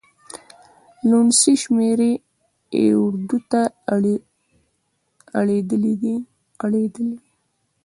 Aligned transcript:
لوڼسې 1.09 1.53
شمېرې 1.63 2.11
اردو 2.95 3.37
ته 3.51 3.61
اړېدلي. 6.59 7.07